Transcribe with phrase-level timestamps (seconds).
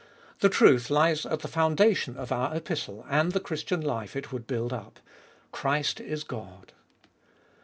[0.39, 4.47] The truth lies at the foundation of our Epistle, and the Christian life it would
[4.47, 4.99] build up:
[5.51, 6.73] Christ is God.